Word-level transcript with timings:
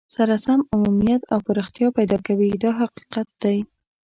سره 0.15 0.35
سم 0.45 0.59
عمومیت 0.73 1.21
او 1.31 1.39
پراختیا 1.47 1.87
پیدا 1.97 2.17
کوي 2.27 2.49
دا 2.63 2.69
حقیقت 2.81 3.27
دی. 3.41 3.57